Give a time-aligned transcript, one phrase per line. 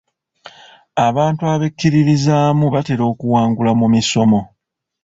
[1.07, 4.41] Abantu abekkiririzaamu batera okuwangula mu misomo.